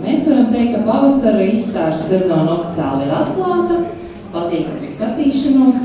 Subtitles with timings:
[0.00, 3.80] Mēs varam teikt, ka pavasara izstāžu sezona oficiāli ir atklāta.
[4.32, 5.82] Patīkamu skatīšanos,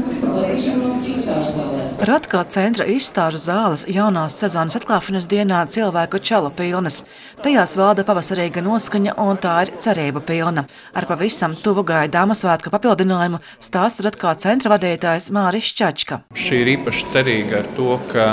[2.07, 7.01] Ratkā centra izstāžu zāles jaunās sezonas atklāšanas dienā cilvēku čela pilnas.
[7.43, 10.65] Tajās valda pavasarīga noskaņa un tā ir cerība pilna.
[10.95, 16.21] Ar pavisam tuvu gaidāmu svētku papildinājumu stāsta Ratkā centra vadītājs Māris Čačka.
[16.37, 18.29] Šī ir īpaši cerīga ar to, ka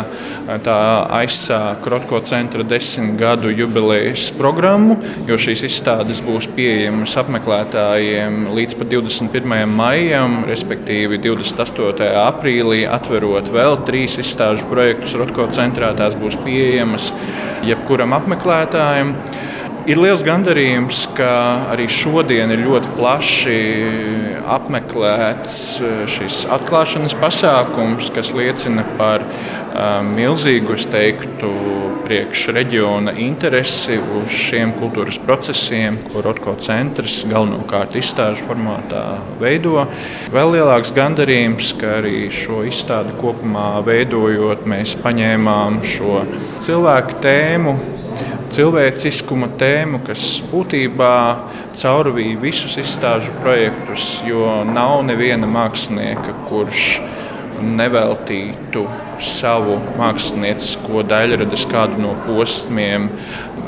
[0.66, 0.78] tā
[1.22, 8.92] aizsāk Rotko centra desmit gadu jubilejas programmu, jo šīs izstādes būs pieejamas apmeklētājiem līdz pat
[8.92, 9.66] 21.
[9.70, 11.83] maijam maijam, respektīvi 28.
[11.92, 15.92] Aprīlī, atverot vēl trīs izstāžu projektus Rotko centrā.
[15.96, 17.10] Tās būs pieejamas
[17.66, 19.14] jebkuram apmeklētājam.
[19.84, 21.30] Ir liels gandarījums, ka
[21.74, 23.56] arī šodien ir ļoti plaši
[24.48, 31.50] apmeklēts eh, šis atklāšanas pasākums, kas liecina par uh, milzīgu, es teiktu,
[32.04, 39.02] priekšreģiona interesi uz šiem kultūras procesiem, ko Rotko centrs galvenokārt izstāžu formātā
[39.40, 39.86] veido.
[40.32, 46.22] Vēl lielāks gandarījums, ka arī šo izstādi kopumā veidojot, mēs paņēmām šo
[46.64, 47.76] cilvēku tēmu
[48.54, 51.14] cilvēciskuma tēmu, kas būtībā
[51.74, 56.84] caurvīja visus izstāžu projektus, jo nav neviena mākslinieka, kurš
[57.64, 58.84] neveltītu
[59.22, 63.08] savu māksliniecisko daļradas kādu no posmiem,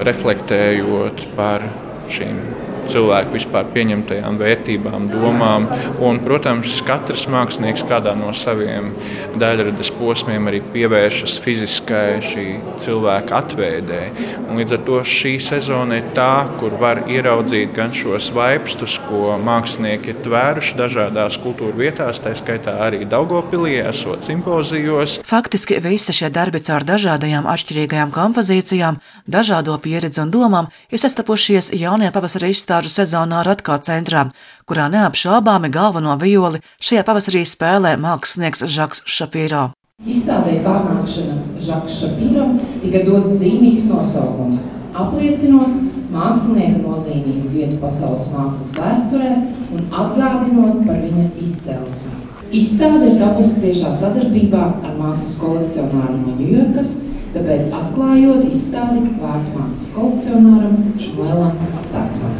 [0.07, 1.67] reflektējot par
[2.11, 5.67] šīm cilvēku vispār pieņemtajām vērtībām, domām.
[6.05, 8.93] Un, protams, katrs mākslinieks kādā no saviem
[9.41, 12.47] daļradas posmiem arī pievēršas fiziskai šī
[12.83, 14.03] cilvēka atveidē.
[14.47, 19.35] Un līdz ar to šī sezona ir tā, kur var ieraudzīt gan šos vaipstus, ko
[19.43, 25.19] mākslinieki ir tvēruši dažādās kultūra vietās, tā skaitā arī Daugopilī, esot simpozijos.
[25.27, 32.15] Faktiski visi šie darbi caur dažādajām atšķirīgajām kompozīcijām, dažādo pieredzi un domām ir sastapušies jaunajā
[32.15, 34.31] pavasara izstāstā iestāžu sezonā Ratkā centrā,
[34.69, 39.73] kurā neapšaubāmi galveno violi šajā pavasarī spēlē mākslinieks Žaks Šapīro.
[40.05, 49.33] Izstādē pārnākšana Žaks Šapīro tika dots zīmīgs nosaukums, apliecinot mākslinieka nozīmīgu vietu pasaules mākslas vēsturē
[49.73, 52.13] un atgādinot par viņa izcelsmi.
[52.53, 56.97] Izstāde ir tapusi ciešā sadarbībā ar mākslas kolekcionāru no Ņujorkas,
[57.37, 61.59] Tāpēc atklājot izstādi vārds mākslas kolekcionāram Šmuelam
[61.93, 62.36] Tācam.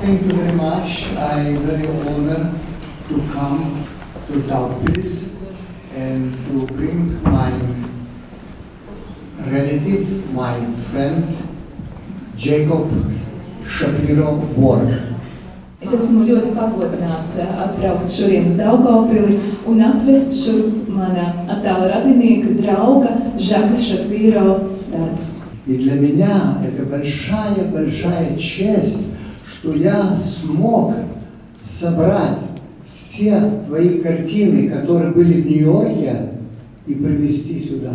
[0.00, 1.12] Thank you very much.
[1.16, 2.60] I very honored
[3.08, 3.86] to come
[4.26, 5.28] to Daugpils
[5.94, 7.50] and to bring my
[9.50, 11.36] relative, my friend
[12.36, 12.90] Jacob
[13.68, 15.14] Shapiro work.
[15.84, 19.34] Es esmu ļoti pagodināts eh, atbraukt šodien uz Daugavpili
[19.68, 24.60] un atvest šurp mana attāla radinieka, drauga Žaka Шапиро
[24.92, 25.42] дarbus.
[25.66, 29.04] И для меня это большая-большая честь,
[29.58, 30.94] что я смог
[31.68, 32.38] собрать
[32.84, 36.30] все твои картины, которые были в Нью-Йорке,
[36.86, 37.94] и привезти сюда.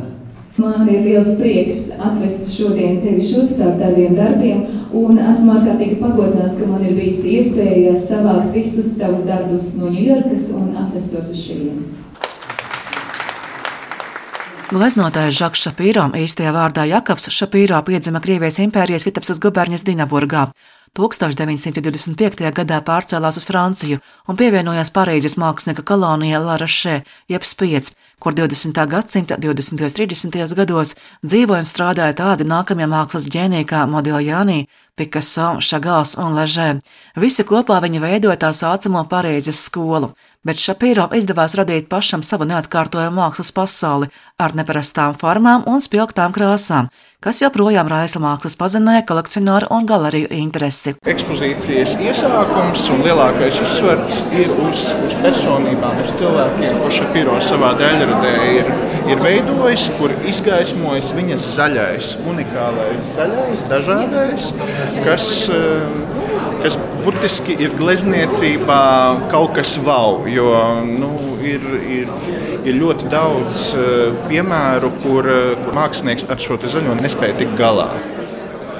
[0.59, 6.57] Man ir liels prieks atvest šodien tevi šurp caur taviem darbiem, un esmu ārkārtīgi pagodināts,
[6.59, 11.45] ka man ir bijusi iespēja savākt visus tavus darbus no Ņujorkas un atvest tos uz
[11.45, 11.85] šejienu.
[14.69, 20.49] Gleznotājs Žaks Šapīro, īstajā vārdā Jakobs Šapīro, piedzima Krievijas impērijas Vitebsas guberņas Dinaburgā.
[20.94, 22.52] 1925.
[22.54, 23.98] gadā pārcēlās uz Franciju
[24.30, 27.00] un pievienojās Parīzes mākslinieka kolonijā Larašē,
[27.32, 28.78] jeb Spiets, kur 20.
[28.92, 29.74] gadsimta 20.
[29.74, 30.54] un 30.
[30.54, 30.94] gados
[31.26, 36.68] dzīvoja un strādāja tādi nākamie mākslas ģēniji kā Modiljāni, Picasso, Šagals un Ležē.
[37.18, 40.12] Visi kopā viņi veidoja tā saucamo Parīzes skolu,
[40.46, 46.92] bet Šapīro izdevās radīt pašam savu neatkārtojumu mākslas pasauli ar neparastām formām un spilgtām krāsām,
[47.24, 50.92] kas joprojām raisa mākslas pazinēja, kolekcionāru un galeriju interesi.
[51.08, 58.34] Ekspozīcijas iesākums un lielākais uzsvars ir uz, uz personībām, uz cilvēkiem, ko Šapīro savā daļradē
[58.58, 58.68] ir,
[59.08, 64.52] ir veidojis, kur izgaismojas viņas zaļais, unikālais zaļais, dažādais
[65.06, 65.98] kas, eh,
[66.60, 68.82] kas burtiski ir glezniecībā
[69.32, 70.26] kaut kas wow.
[70.28, 70.50] Jo,
[70.84, 71.64] nu, ir,
[71.98, 72.10] ir,
[72.64, 77.88] ir ļoti daudz eh, piemēru, kur, eh, kur mākslinieks ar šo zaļo nespēja tikt galā.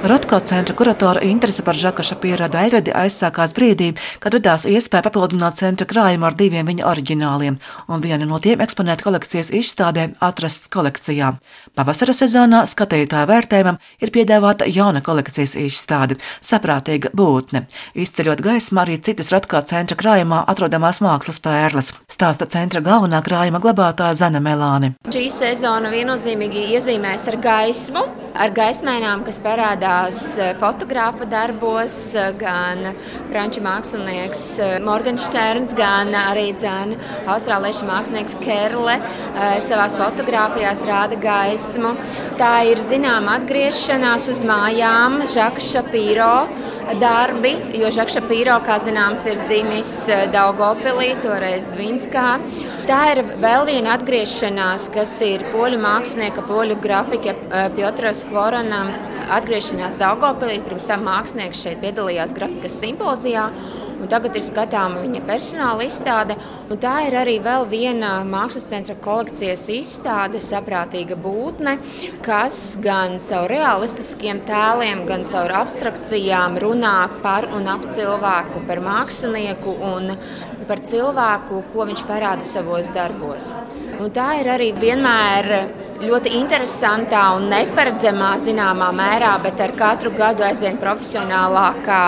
[0.04, 3.86] Rotko centra kuratora interese par Žaka Šapīra daļradi aizsākās brīdī,
[4.20, 7.56] kad radās iespēja papildināt centra krājumu ar diviem viņa oriģināliem,
[7.88, 11.30] un vienu no tiem eksponēt kolekcijas izstādē atrasts kolekcijā.
[11.72, 16.18] Pavasara sezonā skatītāju vērtējumam ir piedāvāta jauna kolekcijas izstāde-
[16.50, 17.64] saprātīga būtne,
[17.96, 24.20] izceļot gaismā arī citas Rotko centra krājumā atrodamās mākslas pērles, stāsta centra galvenā krājuma glabātāja
[24.20, 24.92] Zana Melāni.
[25.08, 31.94] Šī sezona viennozīmīgi iezīmēs ar gaismu, ar gaismēnām, kas parādās piedalījās fotogrāfa darbos,
[32.38, 32.94] gan
[33.31, 34.42] franču mākslinieks
[34.84, 36.96] Morgensterns, gan arī dzēna
[37.31, 38.98] austrāliešu mākslinieks Kerle
[39.60, 41.94] savās fotogrāfijās rāda gaismu.
[42.40, 46.34] Tā ir zināma atgriešanās uz mājām Žaka Šapīro
[47.00, 49.90] darbi, jo Žaka Šapīro, kā zināms, ir dzimis
[50.34, 52.36] Daugopilī, toreiz Dvinskā.
[52.88, 57.36] Tā ir vēl viena atgriešanās, kas ir poļu mākslinieka, poļu grafika
[57.76, 58.92] Piotras Kvoranam
[59.32, 60.60] atgriešanās Daugopilī.
[60.66, 63.48] Pirms tam mākslinieks šeit piedalījās grafikas simpozijā.
[64.11, 66.37] Tagad ir skatāma viņa personāla izstāde.
[66.82, 71.76] Tā ir arī vēl viena mākslas centra kolekcijas izstāde, saprātīga būtne,
[72.25, 79.79] kas gan caur realistiskiem tēliem, gan caur abstrakcijām runā par un ap cilvēku, par mākslinieku
[79.94, 80.17] un
[80.69, 83.55] par cilvēku, ko viņš parāda savos darbos.
[84.00, 90.44] Un tā ir arī vienmēr ļoti interesantā un neparedzamā zināmā mērā, bet ar katru gadu
[90.46, 92.02] aizvien profesionālākā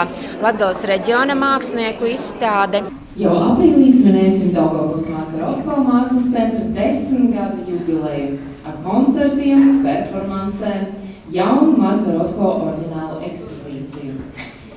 [0.44, 2.84] Latvijas reģiona mākslinieku izstāde.
[3.16, 10.90] Jau aprīlī svinēsim Marka Rotko mākslas centra desmit gadu jubileju ar koncertiem, performancēm,
[11.32, 13.66] jaunu Marka Rotko orģinālu ekspozīciju.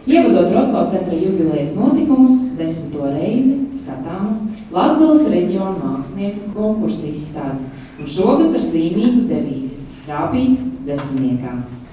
[0.09, 7.67] Ievadot Rotko centra jubilejas notikumus, desmito reizi skatām Latvijas reģiona mākslinieku konkursu izstādi
[8.01, 9.75] un šogad ar zīmīgu devīzi–
[10.07, 11.51] trāpīts desmitniekā.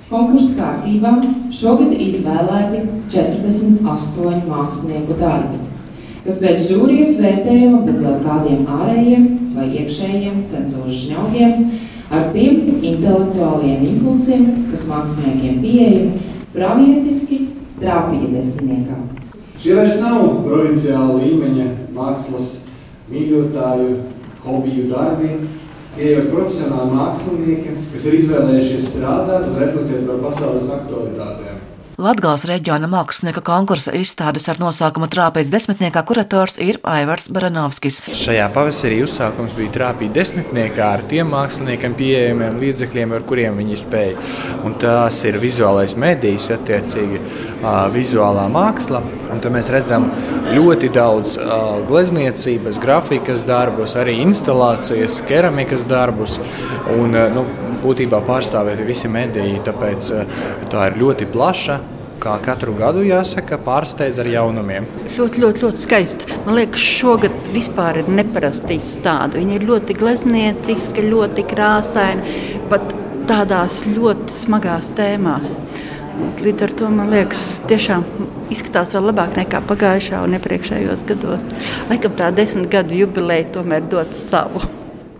[0.09, 1.13] Konkursu kārtībā
[1.53, 2.81] šogad izvēlēti
[3.13, 5.61] 48 mākslinieku darbi,
[6.25, 9.27] kas pēc žūrijas vērtējuma bez jau kādiem ārējiem
[9.59, 11.69] vai iekšējiem cenzūras žņaugiem
[12.17, 16.25] ar tiem intelektuāliem impulsiem, kas māksliniekiem pieejami,
[16.57, 17.43] pravietiski
[17.81, 19.00] trāpīja desmitniekā.
[19.61, 22.58] Šie vairs nav provinciāla līmeņa mākslas
[23.11, 23.93] mīļotāju,
[24.46, 25.31] hobiju darbi,
[25.96, 31.62] Tie ir profesionāli mākslinieki, kas ir izvēlējušies strādāt un reflektēt par pasaules aktualitātēm.
[31.97, 38.03] Latgales reģiona mākslinieka konkursa izstādes ar nosaukumu Trāpīts desmitniekā kurators ir Aivars Baranovskis.
[38.13, 44.29] Šajā pavasarī uzsākums bija trāpīt desmitniekā ar tiem māksliniekiem pieejamiem līdzekļiem, ar kuriem viņi spēja.
[44.69, 47.23] Un tās ir vizuālais medijs, attiecīgi
[47.97, 49.01] vizuālā māksla.
[49.33, 50.11] Un tad mēs redzam
[50.53, 51.39] ļoti daudz
[51.89, 56.43] glezniecības, grafikas darbus, arī instalācijas, keramikas darbus.
[56.93, 57.49] Un, nu,
[57.87, 60.41] būtībā pārstāvēti visi mediji, tāpēc uh,
[60.71, 61.83] tā ir ļoti plaša.
[62.27, 64.87] Kā katru gadu jāsaka, pārsteidz ar jaunumiem.
[65.15, 66.31] Ļoti, ļoti, ļoti skaisti.
[66.47, 69.37] Man liekas, šogad vispār ir neparasti izstāde.
[69.38, 72.25] Viņa ir ļoti gleznieciska, ļoti krāsaina,
[72.73, 72.97] pat
[73.29, 75.53] tādās ļoti smagās tēmās.
[76.41, 78.05] Līdz ar to man liekas, tiešām
[78.53, 81.44] izskatās vēl labāk nekā pagājušā un iepriekšējos gados.
[81.91, 84.65] Laikam tā desmit gadu jubileja tomēr dod savu.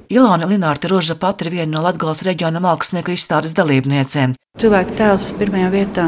[0.09, 4.37] Ilona Linārta Roža pati ir viena no Latvijas reģiona mākslinieku izstādes dalībniecēm.
[4.63, 6.05] Cilvēka tēls pirmajā vietā.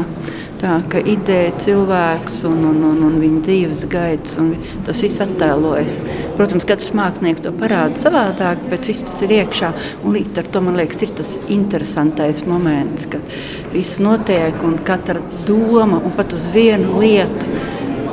[0.59, 4.53] Tā kā ideja, cilvēks un, un, un, un viņa dzīves gaitas, un
[4.87, 5.97] tas viss attēlojas.
[6.39, 9.73] Protams, katrs mākslinieks to parāda savādāk, bet viss tas ir iekšā.
[10.03, 13.35] Līdz ar to man liekas, ir tas interesantais moments, kad
[13.75, 17.51] viss notiek un katra doma un pat uz vienu lietu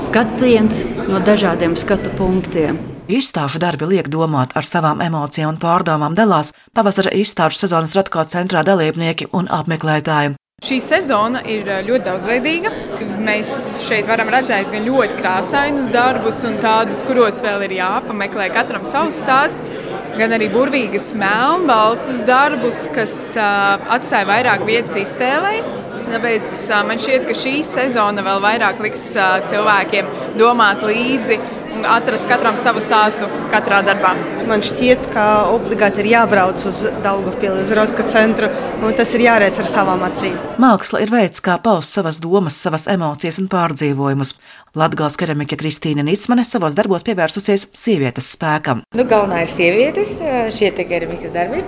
[0.06, 2.95] skatiens no dažādiem skatu punktiem.
[3.06, 8.64] Izstāžu darbi liek domāt ar savām emocijām un pārdomām dalās pavasara izstāžu sezonas Ratko centrā
[8.66, 10.34] dalībnieki un apmeklētāji.
[10.66, 12.72] Šī sezona ir eh, ļoti daudzveidīga.
[13.22, 13.50] Mēs
[13.84, 19.20] šeit varam redzēt gan ļoti krāsainus darbus, un tādus, kuros vēl ir jāpameklē katram savs
[19.22, 19.70] stāsts,
[20.16, 25.60] gan arī burvīgas melnbaltus darbus, kas uh, atstāja vairāk vietas iztēlei.
[26.08, 29.10] Tāpēc uh, man šķiet, ka šī sezona vēl vairāk liks
[29.52, 30.10] cilvēkiem
[30.40, 31.38] domāt līdzi
[31.84, 34.35] atrast katram savu stāstu katrā darbā.
[34.46, 38.46] Man šķiet, ka obligāti ir jābrauc uz Daugavpili, uz Rotko centru,
[38.78, 40.36] un tas ir jāredz ar savām acīm.
[40.62, 44.36] Māksla ir veids, kā paust savas domas, savas emocijas un pārdzīvojumus.
[44.76, 48.82] Latgals keramika Kristīna Nītsmane savos darbos pievērsusies sievietes spēkam.
[48.92, 50.18] Nu, galvenā ir sievietes,
[50.52, 51.62] šie keramikas darbi.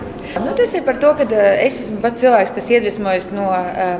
[0.44, 1.24] Nu, tas ir par to, ka
[1.64, 3.46] es esmu pats cilvēks, kas iedvesmojas no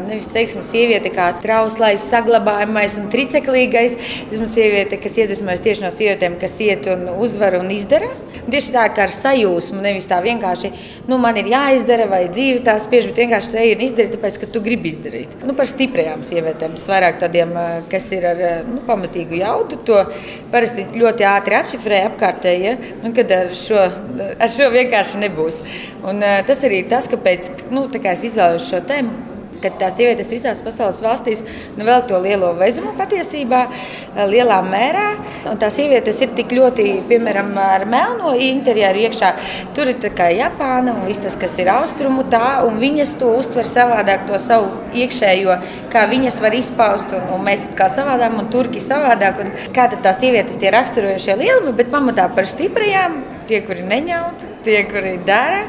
[0.05, 3.97] nevis teiksim, sieviete kā trauslais, saglabājamais un triceklīgais.
[4.29, 8.13] Esmu sieviete, kas iedvesmojas tieši no sievietēm, kas iet un uzvar un izdara.
[8.45, 10.71] Un tieši tā kā ar sajūsmu, nevis tā vienkārši,
[11.09, 14.41] nu, man ir jāizdara vai dzīve tā spiež, bet vienkārši tu ej un izdari, tāpēc,
[14.43, 15.39] ka tu gribi izdarīt.
[15.47, 17.55] Nu, par stiprajām sievietēm, vairāk tādiem,
[17.93, 20.03] kas ir ar nu, pamatīgu jaudu, to
[20.53, 22.93] parasti ļoti ātri atšifrē apkārtējie, ja?
[23.05, 23.89] nu, kad ar šo,
[24.29, 25.63] ar šo vienkārši nebūs.
[26.09, 29.38] Un, tas arī ir tas, kāpēc nu, kā es izvēlos šo tēmu.
[29.63, 31.45] Kad tās sievietes visās pasaules valstīs
[31.77, 33.65] nu, vēl to lielo vezumu patiesībā,
[34.31, 35.07] lielā mērā.
[35.49, 39.33] Un tās sievietes ir tik ļoti, piemēram, ar melno interjeru iekšā.
[39.77, 43.69] Tur ir kā Japāna un viss tas, kas ir austrumu tā, un viņas to uztver
[43.69, 45.59] savādāk, to savu iekšējo,
[45.93, 49.43] kā viņas var izpaust, un, un mēs kā savādāk, un turki savādāk.
[49.45, 54.45] Un kā tad tās sievietes tie raksturojošie lielumi, bet pamatā par stiprajām tie, kuri neņaut,
[54.67, 55.65] tie, kuri dara.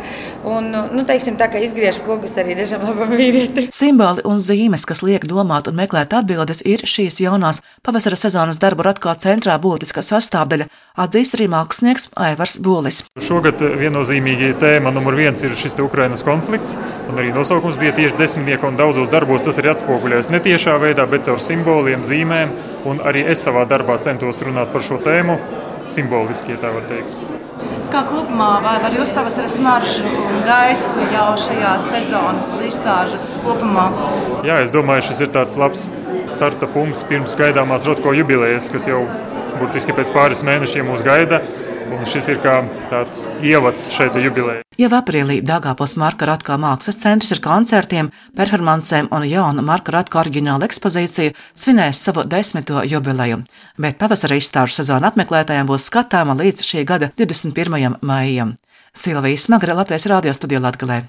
[0.48, 3.70] Un, nu, teiksim, tā kā izgriež pogas arī dažam labam vīrietim.
[3.76, 8.86] Simboli un zīmes, kas liek domāt un meklēt atbildes, ir šīs jaunās pavasara sezonas darbu
[8.88, 10.70] ratkā centrā būtiska sastāvdaļa,
[11.00, 13.02] atzīst arī mākslinieks Aivars Bolis.
[13.24, 16.76] Šogad viennozīmīgi tēma numur viens ir šis Ukrainas konflikts,
[17.10, 21.08] un arī nosaukums bija tieši desmitnieka un daudzos darbos tas ir atspoguļojies ne tiešā veidā,
[21.10, 22.56] bet caur simboliem, zīmēm,
[22.90, 25.40] un arī es savā darbā centos runāt par šo tēmu
[25.90, 27.39] simboliski, ja tā var teikt.
[27.90, 33.88] Kā kopumā, vai var jūs pavasara smaržu un gaisu jau šajā sezonas izstāžu kopumā?
[34.46, 35.88] Jā, es domāju, šis ir tāds labs
[36.30, 39.02] starta punkts pirms gaidāmās Rotko jubilejas, kas jau
[39.58, 41.42] burtiski pēc pāris mēnešiem mūs gaida.
[41.90, 42.60] Un šis ir kā
[42.94, 44.69] tāds ievads šeit jubilejā.
[44.80, 50.64] Jau aprīlī Dāngāpils Marka Ratkā mākslas centrs ar koncertiem, performancēm un jaunu Marka Ratka oriģinālu
[50.70, 53.42] ekspozīciju svinēs savu desmito jubileju,
[53.76, 58.00] bet pavasara izstāžu sezona apmeklētājiem būs skatāma līdz šī gada 21.
[58.00, 58.56] maijam.
[58.96, 61.04] Silvija Smagra Latvijas radio studijā Latgalē.